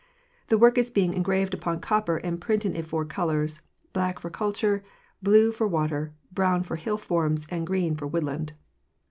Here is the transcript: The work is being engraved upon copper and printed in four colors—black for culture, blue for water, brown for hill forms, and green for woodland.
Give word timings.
The 0.47 0.57
work 0.57 0.79
is 0.79 0.89
being 0.89 1.13
engraved 1.13 1.53
upon 1.53 1.79
copper 1.79 2.17
and 2.17 2.41
printed 2.41 2.75
in 2.75 2.81
four 2.81 3.05
colors—black 3.05 4.17
for 4.17 4.31
culture, 4.31 4.83
blue 5.21 5.51
for 5.51 5.67
water, 5.67 6.11
brown 6.31 6.63
for 6.63 6.77
hill 6.77 6.97
forms, 6.97 7.45
and 7.51 7.67
green 7.67 7.95
for 7.95 8.07
woodland. 8.07 8.53